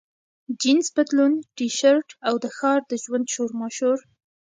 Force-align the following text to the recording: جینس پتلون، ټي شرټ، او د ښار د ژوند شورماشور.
جینس 0.61 0.87
پتلون، 0.95 1.33
ټي 1.55 1.67
شرټ، 1.79 2.07
او 2.27 2.35
د 2.43 2.45
ښار 2.57 2.79
د 2.89 2.91
ژوند 3.03 3.25
شورماشور. 3.33 3.97